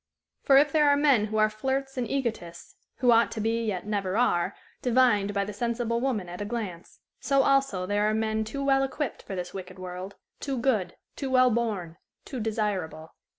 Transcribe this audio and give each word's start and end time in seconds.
For 0.41 0.57
if 0.57 0.71
there 0.71 0.89
are 0.89 0.97
men 0.97 1.25
who 1.25 1.37
are 1.37 1.47
flirts 1.47 1.95
and 1.95 2.09
egotists 2.09 2.75
who 2.95 3.11
ought 3.11 3.31
to 3.33 3.39
be, 3.39 3.65
yet 3.67 3.85
never 3.85 4.17
are, 4.17 4.55
divined 4.81 5.31
by 5.31 5.45
the 5.45 5.53
sensible 5.53 6.01
woman 6.01 6.27
at 6.27 6.41
a 6.41 6.43
glance 6.45 7.01
so 7.19 7.43
also 7.43 7.85
there 7.85 8.09
are 8.09 8.13
men 8.15 8.43
too 8.43 8.63
well 8.63 8.81
equipped 8.83 9.21
for 9.21 9.35
this 9.35 9.53
wicked 9.53 9.77
world, 9.77 10.15
too 10.39 10.57
good, 10.57 10.95
too 11.15 11.29
well 11.29 11.51
born, 11.51 11.97
too 12.25 12.39
desirable. 12.39 13.13